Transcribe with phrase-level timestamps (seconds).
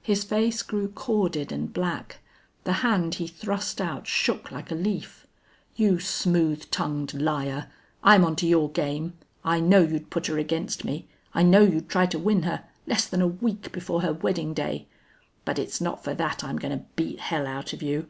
[0.00, 2.20] His face grew corded and black.
[2.64, 5.26] The hand he thrust out shook like a leaf.
[5.74, 7.70] "You smooth tongued liar!
[8.02, 9.18] I'm on to your game.
[9.44, 11.06] I know you'd put her against me.
[11.34, 14.86] I know you'd try to win her less than a week before her wedding day....
[15.44, 18.08] But it's not for that I'm going to beat hell out of you!